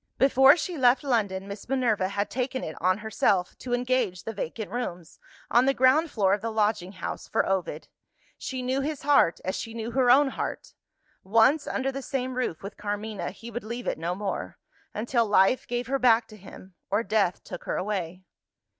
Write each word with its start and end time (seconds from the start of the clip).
Before 0.17 0.57
she 0.57 0.79
left 0.79 1.03
London, 1.03 1.47
Miss 1.47 1.69
Minerva 1.69 2.07
had 2.07 2.31
taken 2.31 2.63
it 2.63 2.75
on 2.81 2.97
herself 3.05 3.55
to 3.59 3.71
engage 3.75 4.23
the 4.23 4.33
vacant 4.33 4.71
rooms, 4.71 5.19
on 5.51 5.67
the 5.67 5.75
ground 5.75 6.09
floor 6.09 6.33
of 6.33 6.41
the 6.41 6.49
lodging 6.51 6.93
house, 6.93 7.27
for 7.27 7.45
Ovid. 7.47 7.87
She 8.35 8.63
knew 8.63 8.81
his 8.81 9.03
heart, 9.03 9.39
as 9.45 9.55
she 9.55 9.75
knew 9.75 9.91
her 9.91 10.09
own 10.09 10.29
heart. 10.29 10.73
Once 11.23 11.67
under 11.67 11.91
the 11.91 12.01
same 12.01 12.33
roof 12.35 12.63
with 12.63 12.77
Carmina, 12.77 13.29
he 13.29 13.51
would 13.51 13.63
leave 13.63 13.85
it 13.85 13.99
no 13.99 14.15
more 14.15 14.57
until 14.91 15.23
life 15.27 15.67
gave 15.67 15.85
her 15.85 15.99
back 15.99 16.25
to 16.29 16.35
him, 16.35 16.73
or 16.89 17.03
death 17.03 17.43
took 17.43 17.65
her 17.65 17.77
away. 17.77 18.23